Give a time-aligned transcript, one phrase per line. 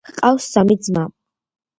[0.09, 1.03] ჰყავს სამი ძმა.